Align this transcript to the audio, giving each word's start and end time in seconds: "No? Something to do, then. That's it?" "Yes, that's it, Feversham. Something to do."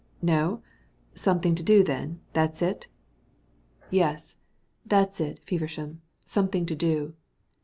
"No? 0.23 0.63
Something 1.13 1.53
to 1.53 1.61
do, 1.61 1.83
then. 1.83 2.21
That's 2.33 2.63
it?" 2.63 2.87
"Yes, 3.91 4.35
that's 4.83 5.19
it, 5.21 5.37
Feversham. 5.43 6.01
Something 6.25 6.65
to 6.65 6.75
do." 6.75 7.13